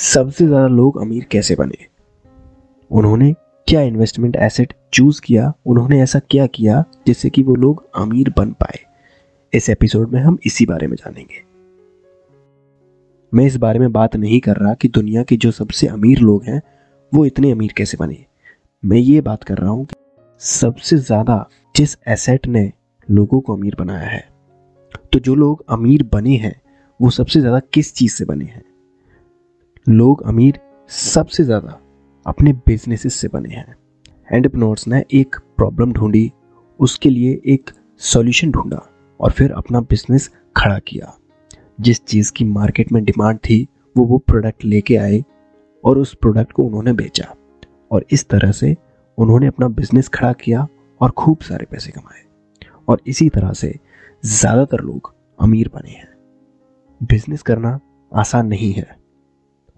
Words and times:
सबसे 0.00 0.46
ज़्यादा 0.46 0.66
लोग 0.66 1.00
अमीर 1.00 1.24
कैसे 1.30 1.54
बने? 1.54 1.86
उन्होंने 2.90 3.32
क्या 3.68 3.80
इन्वेस्टमेंट 3.80 4.36
एसेट 4.36 4.72
चूज़ 4.92 5.20
किया? 5.22 5.52
उन्होंने 5.66 6.00
ऐसा 6.02 6.18
क्या 6.30 6.46
किया 6.46 6.82
जिससे 7.06 7.30
कि 7.30 7.42
वो 7.42 7.54
लोग 7.54 7.84
अमीर 7.94 8.32
बन 8.36 8.52
पाए? 8.52 8.78
इस 9.52 9.68
एपिसोड 9.70 10.12
में 10.12 10.20
हम 10.20 10.38
इसी 10.46 10.66
बारे 10.66 10.86
में 10.86 10.96
जानेंगे। 10.96 11.42
मैं 13.32 13.44
इस 13.46 13.56
बारे 13.56 13.78
में 13.78 13.92
बात 13.92 14.16
नहीं 14.16 14.40
कर 14.40 14.56
रहा 14.56 14.72
कि 14.74 14.88
दुनिया 14.88 15.22
के 15.22 15.36
जो 15.36 15.50
सबसे 15.50 15.86
अमीर 15.86 16.20
लोग 16.20 16.44
हैं, 16.44 16.60
वो 17.12 17.24
इतने 17.26 17.50
अमीर 17.52 17.72
कैसे 17.76 17.96
बने। 17.96 18.24
मैं 18.82 18.98
ये 18.98 19.20
बात 19.20 19.44
कर 19.44 19.58
रहा 19.58 19.70
हूँ 19.70 19.84
कि 19.84 19.96
सबसे 20.40 20.96
ज़्यादा 20.98 21.44
जिस 21.74 21.96
एसेट 22.08 22.46
ने 22.46 22.70
लोगों 23.08 23.40
को 23.40 23.56
अमीर 23.56 23.76
बनाया 23.78 24.08
है 24.08 24.28
तो 25.12 25.18
जो 25.18 25.34
लोग 25.34 25.64
अमीर 25.70 26.08
बने 26.12 26.36
हैं, 26.36 26.60
वो 27.00 27.10
सबसे 27.10 27.40
ज़्यादा 27.40 27.60
किस 27.72 27.94
चीज़ 27.94 28.14
से 28.14 28.24
बने 28.24 28.44
हैं? 28.44 28.62
लोग 29.86 30.22
अमीर 30.22 30.58
सबसे 30.90 31.44
ज़्यादा 31.44 31.78
अपने 32.26 32.52
बिजनेसेस 32.52 33.14
से 33.14 33.28
बने 33.28 33.54
हैं। 33.54 33.74
एंटरप्रेन्योर्स 34.28 34.86
ने 34.88 35.02
एक 35.12 35.36
प्रॉब्लम 35.56 35.92
ढूंढी, 35.92 36.30
उसके 36.80 37.08
लिए 37.08 37.40
एक 37.46 37.70
सॉल्यूशन 38.00 38.50
ढूंढा 38.50 38.86
और 39.20 39.30
फिर 39.30 39.52
अपना 39.52 39.80
बिज़नेस 39.80 40.30
खड़ा 40.56 40.78
किया। 40.78 41.16
जिस 41.80 42.04
चीज़ 42.04 42.32
की 42.32 42.44
मार्केट 42.44 42.92
में 42.92 43.04
डिमांड 43.04 43.38
थी, 43.38 43.66
वो 43.96 44.04
वो 44.04 44.18
प्रोडक्ट 44.18 44.64
लेके 44.64 44.96
आए 44.96 45.22
और 45.84 45.98
उस 45.98 46.14
प्रोडक्ट 46.14 46.52
को 46.52 46.64
उन्होंने 46.64 46.92
बेचा 46.92 47.34
और 47.90 48.06
इस 48.10 48.28
तरह 48.28 48.52
से 48.52 48.76
उन्होंने 49.18 49.46
अपना 49.46 49.68
बिज़नेस 49.70 50.08
खड़ा 50.08 50.32
किया 50.32 50.66
और 51.00 51.10
खूब 51.10 51.40
सारे 51.40 51.66
पैसे 51.70 51.92
कमाए। 51.92 52.22
और 52.88 53.00
इसी 53.06 53.28
तरह 53.28 53.52
से 53.52 53.74
ज़्यादातर 54.24 54.80
लोग 54.80 55.14
अमीर 55.38 55.70
बने 55.74 55.90
हैं। 55.90 56.08
बिज़नेस 57.00 57.42
करना 57.42 57.78
आसान 58.12 58.46
नहीं 58.46 58.72
है। 58.72 58.99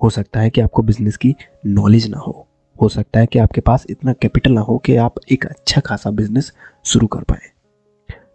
हो 0.02 0.10
सकता 0.10 0.40
है 0.40 0.50
कि 0.50 0.60
आपको 0.60 0.82
बिज़नेस 0.82 1.16
की 1.16 1.34
नॉलेज 1.66 2.08
ना 2.08 2.18
हो। 2.18 2.48
हो 2.82 2.88
सकता 2.88 3.20
है 3.20 3.26
कि 3.26 3.38
आपके 3.38 3.60
पास 3.60 3.86
इतना 3.90 4.12
कैपिटल 4.12 4.52
ना 4.52 4.60
हो 4.60 4.78
कि 4.78 4.96
आप 4.96 5.14
एक 5.32 5.46
अच्छा 5.46 5.80
खासा 5.80 6.10
बिज़नेस 6.10 6.52
शुरू 6.84 7.06
कर 7.06 7.20
पाए। 7.20 7.50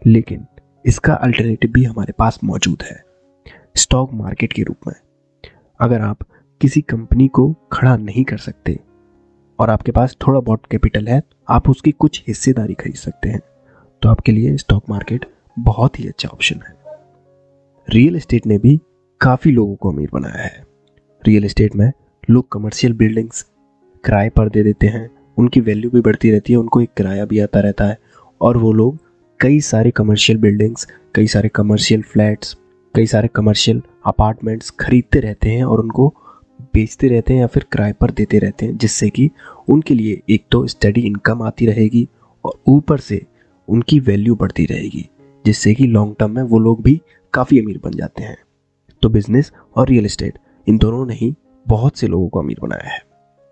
लेकिन 0.06 0.46
इसका 0.86 1.14
अल्टरनेटिव 1.14 1.72
भी 1.72 1.84
हमारे 1.84 2.14
पास 2.14 2.40
मौजूद 2.44 2.82
है 2.82 3.04
स्टॉक 3.76 4.14
मार्केट 4.14 4.54
के 4.54 4.64
रूप 4.64 4.78
में। 4.88 4.96
अगर 5.80 6.02
आप 6.02 6.18
किसी 6.62 6.82
कंपनी 6.82 7.28
को 7.28 7.56
खड़ा 7.72 7.98
नहीं 7.98 8.24
कर 8.24 8.38
सकते 8.38 8.80
और 9.60 9.70
आपके 9.70 9.92
पास 9.92 10.18
थोड़ा 10.28 10.40
बहुत 10.40 10.62
कैपिटल 10.72 11.08
है, 11.08 11.22
आप 11.50 11.70
उसकी 11.70 11.92
कुछ 11.92 12.24
हिस्सेदारी 12.28 12.74
खरीद 12.74 12.96
सकते 12.96 13.30
हैं। 13.30 13.40
तो 14.02 14.10
आपके 14.10 14.32
लिए 14.32 14.58
स्टॉक 14.58 14.84
मार्केट 14.90 15.26
बहुत 15.60 16.00
ही 16.00 16.08
अच्छा 16.08 16.30
ऑप्शन 16.30 16.62
है। 16.68 16.74
रियल 17.90 18.16
एस्टेट 18.16 18.46
ने 18.46 18.58
भी 18.58 18.82
काफ़ी 19.22 19.52
लोगों 19.52 19.76
को 19.76 19.92
अमीर 19.92 20.10
बनाया 20.14 20.44
है। 20.44 20.67
रियल 21.28 21.46
इस्टेट 21.46 21.76
में 21.76 21.92
लोग 22.30 22.48
कमर्शियल 22.52 22.94
बिल्डिंग्स 22.94 23.42
किराए 24.04 24.30
पर 24.30 24.50
दे 24.50 24.64
देते 24.64 24.88
हैं। 24.88 25.10
उनकी 25.38 25.60
वैल्यू 25.62 25.90
भी 25.92 26.02
बढ़ती 26.02 26.32
रहती 26.32 26.54
है, 26.54 26.60
उनको 26.60 26.82
एक 26.82 26.90
किराया 26.98 27.26
भी 27.26 27.40
आता 27.40 27.60
रहता 27.60 27.86
है। 27.86 27.98
और 28.42 28.58
वो 28.58 28.72
लोग 28.74 28.98
कई 29.40 29.60
सारे 29.62 29.92
कमर्शियल 29.92 30.40
बिल्डिंग्स 30.40 30.88
कई 31.16 31.28
सारे 31.28 31.50
कमर्शियल 31.50 32.02
फ्लैट्स 32.04 32.56
कई 32.96 33.06
सारे 33.06 33.28
कमर्शियल 33.28 33.82
अपार्टमेंट्स 34.06 34.70
खरीदते 34.80 35.20
रहते 35.20 35.50
हैं 35.50 35.64
और 35.64 35.80
उनको 35.80 36.08
बेचते 36.74 37.08
रहते 37.08 37.34
हैं 37.34 37.42
या 37.42 37.48
फिर 37.48 37.64
किराए 37.64 37.94
पर 37.94 38.12
देते 38.12 38.40
रहते 38.40 38.66
हैं, 38.66 38.78
जिससे 38.78 39.10
कि 39.10 39.30
उनके 39.70 39.94
लिए 39.94 40.22
एक 40.30 40.46
तो 40.52 40.66
स्टडी 40.68 41.02
इनकम 41.02 41.42
आती 41.42 41.66
रहेगी 41.66 42.08
और 42.46 42.60
ऊपर 42.68 43.00
से 43.00 43.22
उनकी 43.68 44.00
वैल्यू 44.00 44.36
बढ़ती 44.36 44.66
रहेगी, 44.66 45.08
जिससे 45.46 45.74
कि 45.76 45.88
लॉन्ग 45.88 46.16
टर्म 46.20 46.32
में 46.32 46.44
वो 46.44 46.60
लोग 46.60 46.82
भी 46.84 47.00
काफ़ी 47.34 47.60
अमीर 47.60 47.80
बन 47.84 47.92
जाते 47.92 48.24
हैं। 48.24 48.38
तो 49.02 49.10
बिज़नेस 49.10 49.52
और 49.76 49.90
रियल 49.90 50.06
एस्टेट 50.06 50.38
इन 50.68 50.78
दोनों 50.78 51.06
ने 51.06 51.14
ही 51.14 51.36
बहुत 51.68 51.98
से 51.98 52.08
लोगों 52.08 52.28
को 52.30 52.40
अमीर 52.40 52.58
बनाया 52.62 52.90
है। 52.90 53.02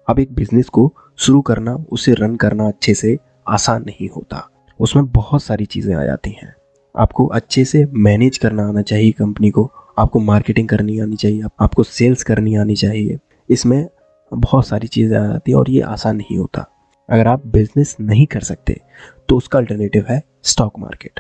अब 0.07 0.19
एक 0.19 0.33
बिज़नेस 0.33 0.69
को 0.69 0.93
शुरू 1.17 1.41
करना, 1.41 1.75
उसे 1.91 2.13
रन 2.13 2.35
करना 2.35 2.67
अच्छे 2.67 2.93
से 2.93 3.17
आसान 3.47 3.83
नहीं 3.83 4.09
होता। 4.09 4.49
उसमें 4.79 5.05
बहुत 5.05 5.43
सारी 5.43 5.65
चीज़ें 5.65 5.95
आ 5.95 6.03
जाती 6.03 6.31
हैं। 6.31 6.53
आपको 6.95 7.25
अच्छे 7.25 7.65
से 7.65 7.85
मैनेज 7.93 8.37
करना 8.37 8.67
आना 8.67 8.81
चाहिए 8.81 9.11
कंपनी 9.11 9.49
को। 9.49 9.71
आपको 9.99 10.19
मार्केटिंग 10.19 10.67
करनी 10.67 10.99
आनी 10.99 11.15
चाहिए। 11.15 11.43
आपको 11.59 11.83
सेल्स 11.83 12.23
करनी 12.23 12.55
आनी 12.55 12.75
चाहिए। 12.75 13.17
इसमें 13.49 13.87
बहुत 14.31 14.67
सारी 14.67 14.87
चीज़ें 14.87 15.17
आ 15.17 15.27
जाती 15.27 15.51
है 15.51 15.57
और 15.57 15.69
ये 15.69 15.81
आसान 15.81 16.17
नहीं 16.17 16.37
होता। 16.37 16.65
अगर 17.09 17.27
आप 17.27 17.45
बिज़नेस 17.47 17.95
नहीं 18.01 18.25
कर 18.25 18.39
सकते 18.39 18.81
तो 19.29 19.37
उसका 19.37 19.59
अल्टरनेटिव 19.59 20.05
है 20.09 20.21
स्टॉक 20.43 20.79
मार्केट 20.79 21.19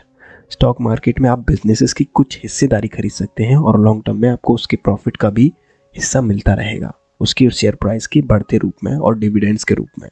स्टॉक 0.49 0.81
मार्केट 0.81 1.19
में 1.19 1.29
आप 1.29 1.39
बिजनेसेस 1.39 1.93
की 1.93 2.03
कुछ 2.03 2.39
हिस्सेदारी 2.43 2.87
खरीद 2.87 3.11
सकते 3.11 3.43
हैं 3.43 3.57
और 3.57 3.79
लॉन्ग 3.79 4.03
टर्म 4.05 4.17
में 4.17 4.29
आपको 4.29 4.53
उसके 4.53 4.77
प्रॉफिट 4.77 5.17
का 5.17 5.29
भी 5.29 5.53
हिस्सा 5.95 6.21
मिलता 6.21 6.53
रहेगा 6.53 6.93
उसकी 7.21 7.49
शेयर 7.51 7.75
प्राइस 7.75 8.07
के 8.07 8.21
बढ़ते 8.23 8.57
रूप 8.57 8.83
में 8.83 8.95
और 8.95 9.17
डिविडेंड्स 9.19 9.63
के 9.63 9.73
रूप 9.73 9.99
में। 10.01 10.09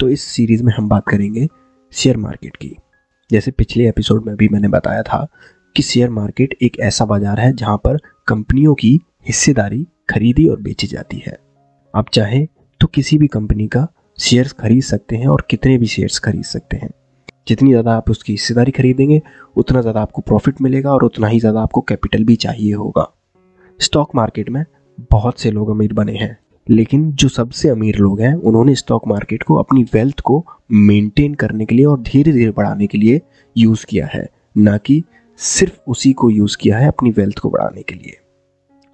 तो 0.00 0.08
इस 0.08 0.22
सीरीज़ 0.24 0.62
में 0.64 0.72
हम 0.72 0.88
बात 0.88 1.08
करेंगे 1.08 1.46
शेयर 1.92 2.16
मार्केट 2.16 2.56
की। 2.56 2.76
जैसे 3.30 3.50
पिछले 3.50 3.88
एपिसोड 3.88 4.26
में 4.26 4.34
भी 4.36 4.48
मैंने 4.48 4.68
बताया 4.68 5.02
था 5.02 5.26
कि 5.76 5.82
शेयर 5.82 6.10
मार्केट 6.10 6.56
एक 6.62 6.78
ऐसा 6.80 7.04
बाज़ार 7.04 7.40
है 7.40 7.52
जहाँ 7.52 7.76
पर 7.76 7.98
कंपनियों 8.28 8.74
की 8.74 8.98
हिस्सेदारी 9.26 9.86
खरीदी 10.10 10.46
और 10.46 10.60
बेची 10.60 10.86
जाती 10.86 11.22
है। 11.26 11.38
आप 11.94 12.08
चाहें 12.08 12.46
तो 12.80 12.86
किसी 12.88 13.18
भी 13.18 13.26
कंपनी 13.28 13.66
का 13.68 13.86
शेयर्स 14.18 14.52
खरीद 14.52 14.82
सकते 14.82 15.16
हैं 15.16 15.26
और 15.26 15.46
कितने 15.50 15.78
भी 15.78 15.86
शेयर्स 15.86 16.18
खरीद 16.18 16.44
सकते 16.44 16.76
हैं। 16.76 16.90
जितनी 17.48 17.70
ज़्यादा 17.70 17.94
आप 17.94 18.10
उसकी 18.10 18.32
हिस्सेदारी 18.32 18.70
खरीदेंगे, 18.70 19.20
उतना 19.56 19.80
ज़्यादा 19.80 20.00
आपको 20.00 20.22
प्रॉफिट 20.22 20.60
मिलेगा 20.60 20.92
और 20.92 21.04
उतना 21.04 21.26
ही 21.26 21.40
ज़्यादा 21.40 21.60
आपको 21.60 21.80
कैपिटल 21.80 22.24
भी 22.24 22.36
चाहिए 22.36 22.72
होगा। 22.74 23.10
स्टॉक 23.80 24.14
मार्केट 24.14 24.50
में 24.50 24.64
बहुत 25.10 25.40
से 25.40 25.50
लोग 25.50 25.70
अमीर 25.70 25.92
बने 25.92 26.12
हैं, 26.12 26.36
लेकिन 26.66 27.10
जो 27.12 27.28
सबसे 27.28 27.68
अमीर 27.68 27.96
लोग 27.96 28.20
हैं, 28.20 28.34
उन्होंने 28.34 28.74
स्टॉक 28.74 29.06
मार्केट 29.08 29.42
को, 29.42 29.54
अपनी 29.54 29.82
वेल्थ 29.94 30.20
को 30.20 30.44
मेंटेन 30.72 31.34
करने 31.34 31.66
के 31.66 31.74
लिए 31.74 31.84
और 31.84 32.00
धीरे 32.02 32.32
धीरे 32.32 32.50
बढ़ाने 32.50 32.86
के 32.86 32.98
लिए 32.98 33.20
यूज़ 33.56 33.84
किया 33.86 34.06
है, 34.06 34.28
ना 34.56 34.76
कि 34.78 35.02
सिर्फ़ 35.40 35.90
उसी 35.90 36.12
को 36.12 36.30
यूज़ 36.30 36.56
किया 36.56 36.78
है 36.78 36.88
अपनी 36.88 37.10
वेल्थ 37.10 37.38
को 37.38 37.50
बढ़ाने 37.50 37.82
के 37.82 37.94
लिए। 37.94 38.16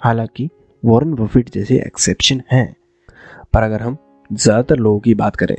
हालाँकि 0.02 0.48
वॉरेन 0.82 1.14
बफेट 1.14 1.50
जैसे 1.50 1.76
एक्सेप्शन 1.76 2.42
हैं। 2.52 2.74
पर 3.54 3.62
अगर 3.62 3.82
हम 3.82 3.96
ज़्यादातर 4.30 4.76
लोगों 4.76 5.00
की 5.00 5.14
बात 5.14 5.36
करें 5.36 5.56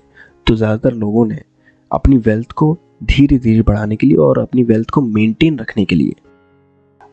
तो 0.48 0.56
ज़्यादातर 0.56 0.94
लोगों 0.94 1.26
ने 1.26 1.42
अपनी 1.92 2.18
वेल्थ 2.18 2.52
को 2.52 2.76
धीरे 3.04 3.38
धीरे 3.38 3.62
बढ़ाने 3.62 3.96
के 3.96 4.08
लिए 4.08 4.18
और 4.18 4.40
अपनी 4.40 4.64
वेल्थ 4.64 4.90
को 4.90 5.02
मेंटेन 5.02 5.60
रखने 5.60 5.86
के 5.86 5.96
लिए 5.96 6.14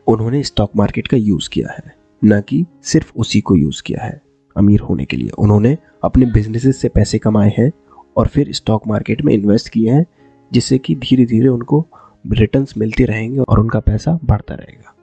उन्होंने 0.07 0.43
स्टॉक 0.43 0.75
मार्केट 0.75 1.07
का 1.07 1.17
यूज़ 1.17 1.49
किया 1.49 1.71
है। 1.71 1.97
न 2.21 2.39
कि 2.41 2.65
सिर्फ़ 2.83 3.11
उसी 3.15 3.41
को 3.41 3.55
यूज़ 3.55 3.81
किया 3.83 4.03
है। 4.03 4.21
अमीर 4.55 4.79
होने 4.79 5.05
के 5.05 5.17
लिए। 5.17 5.29
उन्होंने 5.29 5.77
अपने 6.03 6.25
बिजनेसेस 6.25 6.77
से 6.77 6.89
पैसे 6.89 7.17
कमाए 7.19 7.51
हैं 7.57 7.71
और 8.17 8.27
फिर 8.27 8.51
स्टॉक 8.53 8.87
मार्केट 8.87 9.21
में 9.21 9.33
इन्वेस्ट 9.33 9.69
किए 9.69 9.91
हैं, 9.91 10.05
जिससे 10.51 10.77
कि 10.77 10.95
धीरे 10.95 11.25
धीरे 11.25 11.47
उनको 11.47 11.85
रिटर्न 12.25 12.65
मिलते 12.77 13.05
रहेंगे 13.05 13.39
और 13.39 13.59
उनका 13.59 13.79
पैसा 13.79 14.17
बढ़ता 14.23 14.55
रहेगा। 14.55 14.95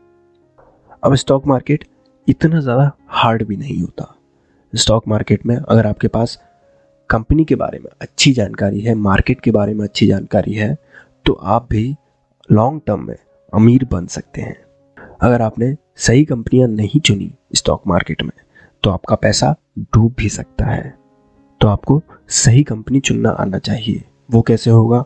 अब 1.03 1.15
स्टॉक 1.15 1.47
मार्केट 1.47 1.85
इतना 2.29 2.61
ज़्यादा 2.61 2.91
हार्ड 3.09 3.47
भी 3.47 3.57
नहीं 3.57 3.81
होता। 3.81 4.13
स्टॉक 4.73 5.09
मार्केट 5.09 5.47
में 5.47 5.57
अगर 5.57 5.87
आपके 5.87 6.09
पास 6.09 6.39
कंपनी 7.11 7.45
के 7.45 7.55
बारे 7.55 7.79
में 7.79 7.91
अच्छी 8.01 8.33
जानकारी 8.33 8.81
है, 8.81 8.95
मार्केट 8.95 9.41
के 9.41 9.51
बारे 9.51 9.75
में 9.75 9.85
अच्छी 9.85 10.07
जानकारी 10.07 10.55
है 10.55 10.77
तो 11.27 11.33
आप 11.33 11.69
भी 11.71 11.95
लॉन्ग 12.49 12.81
टर्म 12.87 13.07
में 13.07 13.17
अमीर 13.53 13.85
बन 13.85 14.07
सकते 14.07 14.41
हैं। 14.41 14.57
अगर 15.21 15.43
आपने 15.43 15.77
सही 15.97 16.25
कंपनियाँ 16.25 16.69
नहीं 16.69 17.01
चुनी 17.01 17.33
स्टॉक 17.55 17.83
मार्केट 17.87 18.23
में 18.23 18.31
तो 18.83 18.91
आपका 18.91 19.17
पैसा 19.17 19.57
डूब 19.79 20.15
भी 20.19 20.29
सकता 20.29 20.65
है। 20.65 20.95
तो 21.61 21.69
आपको 21.69 22.03
सही 22.29 22.63
कंपनी 22.63 23.01
चुनना 23.01 23.31
आना 23.31 23.59
चाहिए। 23.59 24.03
वो 24.31 24.43
कैसे 24.43 24.71
होगा? 24.71 25.05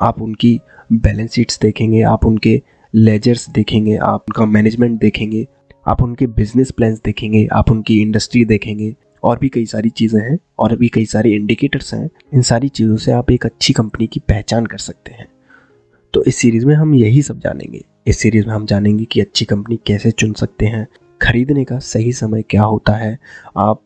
आप 0.00 0.22
उनकी 0.22 0.60
बैलेंस 0.92 1.32
शीट्स 1.32 1.58
देखेंगे, 1.60 2.02
आप 2.02 2.26
उनके 2.26 2.62
लेजर्स 2.94 3.50
देखेंगे, 3.50 3.96
आप 3.96 4.20
उनका 4.20 4.44
मैनेजमेंट 4.44 5.00
देखेंगे, 5.00 5.48
आप 5.86 6.02
उनके 6.02 6.26
बिज़नेस 6.26 6.70
प्लान्स 6.70 7.00
देखेंगे, 7.04 7.48
आप 7.52 7.70
उनकी 7.70 8.02
इंडस्ट्री 8.02 8.44
देखेंगे। 8.44 8.96
और 9.22 9.38
भी 9.38 9.48
कई 9.48 9.66
सारी 9.66 9.90
चीज़ें 9.90 10.20
हैं, 10.20 10.38
और 10.58 10.76
भी 10.76 10.88
कई 10.88 11.04
सारे 11.04 11.30
इंडिकेटर्स 11.30 11.94
हैं। 11.94 12.10
इन 12.34 12.42
सारी 12.42 12.68
चीज़ों 12.68 12.96
से 12.96 13.12
आप 13.12 13.30
एक 13.30 13.46
अच्छी 13.46 13.72
कंपनी 13.72 14.06
की 14.06 14.20
पहचान 14.20 14.66
कर 14.66 14.78
सकते 14.78 15.12
हैं। 15.12 15.28
तो 16.14 16.24
इस 16.24 16.36
सीरीज़ 16.36 16.66
में 16.66 16.74
हम 16.74 16.94
यही 16.94 17.22
सब 17.22 17.38
जानेंगे। 17.38 17.84
इस 18.06 18.18
सीरीज़ 18.18 18.46
में 18.46 18.54
हम 18.54 18.64
जानेंगे 18.66 19.04
कि 19.04 19.20
अच्छी 19.20 19.44
कंपनी 19.44 19.78
कैसे 19.86 20.10
चुन 20.10 20.32
सकते 20.32 20.66
हैं, 20.66 20.86
खरीदने 21.22 21.64
का 21.64 21.78
सही 21.78 22.12
समय 22.12 22.42
क्या 22.42 22.62
होता 22.62 22.92
है, 22.92 23.18
आप 23.56 23.82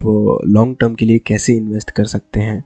लॉन्ग 0.46 0.76
टर्म 0.80 0.94
के 0.94 1.06
लिए 1.06 1.18
कैसे 1.18 1.54
इन्वेस्ट 1.54 1.90
कर 1.90 2.04
सकते 2.04 2.40
हैं 2.40 2.62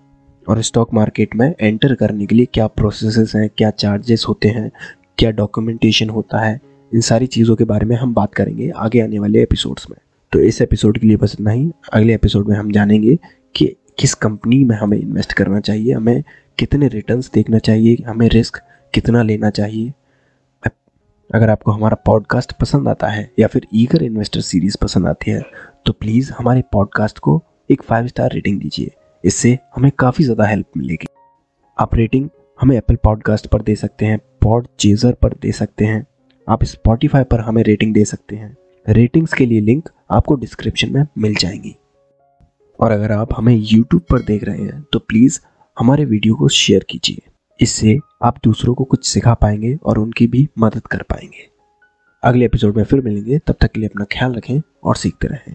और 0.47 0.63
स्टॉक 0.63 0.95
मार्केट 0.95 1.35
में 1.37 1.55
एंटर 1.61 1.95
करने 1.95 2.27
के 2.27 2.35
लिए 2.35 2.47
क्या 2.55 2.67
प्रोसेसेस 2.67 3.35
हैं, 3.37 3.49
क्या 3.57 3.71
चार्जेस 3.71 4.25
होते 4.29 4.49
हैं, 4.49 4.71
क्या 5.19 5.31
डॉक्यूमेंटेशन 5.31 6.09
होता 6.09 6.39
है, 6.39 6.61
इन 6.93 7.01
सारी 7.01 7.27
चीज़ों 7.27 7.57
के 7.57 7.65
बारे 7.65 7.87
में 7.87 7.97
हम 7.97 8.15
बात 8.15 8.35
करेंगे 8.35 8.71
आगे 8.77 9.01
आने 9.01 9.19
वाले 9.19 9.43
एपिसोड्स 9.43 9.91
में। 9.91 9.97
तो 10.33 10.41
इस 10.41 10.61
एपिसोड 10.63 10.99
के 10.99 11.07
लिए 11.07 11.17
बस 11.17 11.33
इतना 11.35 11.51
ही। 11.51 11.71
अगले 11.93 12.15
एपिसोड 12.15 12.49
में 12.49 12.57
हम 12.57 12.71
जानेंगे 12.73 13.19
कि 13.55 13.75
किस 13.99 14.15
कंपनी 14.15 14.63
में 14.65 14.77
हमें 14.77 14.99
इन्वेस्ट 14.99 15.33
करना 15.33 15.61
चाहिए, 15.61 15.93
हमें 15.93 16.23
कितने 16.59 16.89
रिटर्न्स 16.89 17.31
देखना 17.35 17.59
चाहिए, 17.59 17.97
हमें 18.07 18.29
रिस्क 18.29 18.61
कितना 18.95 19.23
लेना 19.23 19.51
चाहिए। 19.51 19.93
अगर 21.31 21.51
आपको 21.51 21.73
हमारा 21.73 21.97
पॉडकास्ट 22.07 22.53
पसंद 22.53 22.89
आता 22.89 23.09
है 23.09 23.31
या 23.39 23.47
फिर 23.47 23.67
ईगर 23.75 24.03
इन्वेस्टर 24.03 24.41
सीरीज़ 24.41 24.77
पसंद 24.83 25.07
आती 25.07 25.31
है 25.31 25.43
तो 25.87 25.93
प्लीज़ 25.93 26.33
हमारे 26.33 26.63
पॉडकास्ट 26.73 27.19
को 27.19 27.43
एक 27.71 27.83
फाइव 27.83 28.07
स्टार 28.07 28.33
रेटिंग 28.33 28.59
दीजिए। 28.61 28.91
इससे 29.25 29.59
हमें 29.77 29.91
काफ़ी 29.99 30.25
ज़्यादा 30.25 30.47
हेल्प 30.47 30.67
मिलेगी। 30.77 31.07
आप 31.77 31.95
रेटिंग 31.95 32.29
हमें 32.59 32.77
एप्पल 32.77 32.97
पॉडकास्ट 32.97 33.47
पर 33.47 33.63
दे 33.63 33.75
सकते 33.77 34.07
हैं 34.07 34.19
पॉड 34.43 34.67
चेजर 34.79 35.13
पर 35.13 35.35
दे 35.43 35.53
सकते 35.53 35.85
हैं, 35.85 36.05
आप 36.47 36.65
स्पॉटिफाई 36.65 37.25
पर 37.25 37.41
हमें 37.41 37.63
रेटिंग 37.63 37.95
दे 37.95 38.05
सकते 38.05 38.37
हैं। 38.37 38.57
रेटिंग्स 38.87 39.35
के 39.35 39.47
लिए 39.47 39.61
लिंक 39.61 39.89
आपको 40.11 40.35
डिस्क्रिप्शन 40.37 40.93
में 40.93 41.07
मिल 41.19 41.35
जाएँगी। 41.35 41.77
और 42.79 42.91
अगर 42.91 43.13
आप 43.13 43.35
हमें 43.37 43.55
यूट्यूब 43.55 44.03
पर 44.03 44.23
देख 44.23 44.45
रहे 44.45 44.63
हैं 44.63 44.83
तो 44.93 44.99
प्लीज़ 44.99 45.41
हमारे 45.77 46.05
वीडियो 46.05 46.35
को 46.35 46.49
शेयर 46.51 46.87
कीजिए। 46.91 47.23
इससे 47.61 47.99
आप 48.23 48.39
दूसरों 48.45 48.75
को 48.75 48.85
कुछ 48.85 49.07
सिखा 49.07 49.35
पाएँगे 49.35 49.79
और 49.85 49.99
उनकी 49.99 50.27
भी 50.27 50.49
मदद 50.59 50.87
कर 50.87 51.03
पाएँगे। 51.03 51.49
अगले 52.25 52.45
एपिसोड 52.45 52.77
में 52.77 52.85
फिर 52.85 53.01
मिलेंगे। 53.01 53.39
तब 53.39 53.55
तक 53.61 53.73
के 53.73 53.81
लिए 53.81 53.89
अपना 53.89 54.05
ख्याल 54.05 54.35
रखें 54.35 54.61
और 54.85 54.97
सीखते 54.97 55.29
रहें। 55.29 55.55